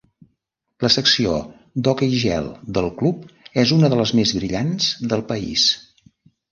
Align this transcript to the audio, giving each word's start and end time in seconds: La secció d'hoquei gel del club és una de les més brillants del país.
La 0.85 0.89
secció 0.95 1.35
d'hoquei 1.87 2.17
gel 2.23 2.49
del 2.79 2.91
club 3.03 3.31
és 3.67 3.77
una 3.79 3.95
de 3.95 4.03
les 4.05 4.19
més 4.23 4.37
brillants 4.41 4.93
del 5.15 5.29
país. 5.33 5.73